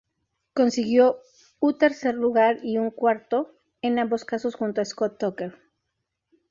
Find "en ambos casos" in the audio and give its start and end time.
3.83-4.55